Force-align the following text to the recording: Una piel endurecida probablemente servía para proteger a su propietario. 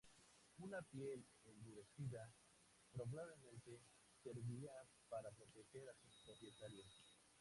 Una 0.57 0.81
piel 0.81 1.23
endurecida 1.45 2.27
probablemente 2.91 3.83
servía 4.23 4.71
para 5.07 5.29
proteger 5.29 5.87
a 5.89 5.93
su 5.93 6.07
propietario. 6.25 6.83